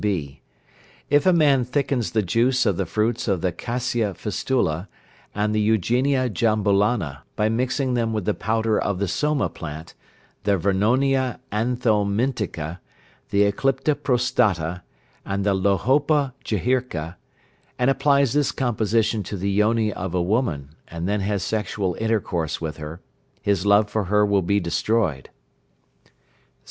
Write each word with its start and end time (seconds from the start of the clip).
(b). 0.01 0.41
If 1.11 1.27
a 1.27 1.31
man 1.31 1.63
thickens 1.63 2.09
the 2.13 2.23
juice 2.23 2.65
of 2.65 2.75
the 2.75 2.87
fruits 2.87 3.27
of 3.27 3.41
the 3.41 3.51
cassia 3.51 4.15
fistula, 4.15 4.87
and 5.35 5.53
the 5.53 5.61
eugenia 5.61 6.27
jambolana 6.27 7.21
by 7.35 7.49
mixing 7.49 7.93
them 7.93 8.11
with 8.11 8.25
the 8.25 8.33
powder 8.33 8.79
of 8.79 8.97
the 8.97 9.07
soma 9.07 9.47
plant, 9.47 9.93
the 10.41 10.57
vernonia 10.57 11.39
anthelmintica, 11.51 12.79
the 13.29 13.43
eclipta 13.51 13.93
prostata, 13.93 14.81
and 15.23 15.45
the 15.45 15.53
lohopa 15.53 16.33
jihirka, 16.43 17.17
and 17.77 17.91
applies 17.91 18.33
this 18.33 18.51
composition 18.51 19.21
to 19.21 19.37
the 19.37 19.51
yoni 19.51 19.93
of 19.93 20.15
a 20.15 20.21
woman, 20.23 20.69
and 20.87 21.07
then 21.07 21.19
has 21.19 21.43
sexual 21.43 21.95
intercourse 21.99 22.59
with 22.59 22.77
her, 22.77 23.01
his 23.43 23.67
love 23.67 23.87
for 23.87 24.05
her 24.05 24.25
will 24.25 24.41
be 24.41 24.59
destroyed. 24.59 25.29